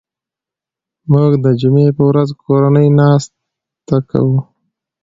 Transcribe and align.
موږ 1.11 1.31
د 1.45 1.45
جمعې 1.61 1.87
په 1.97 2.03
ورځ 2.09 2.29
کورنۍ 2.41 2.87
ناسته 2.99 3.97
کوو 4.09 4.39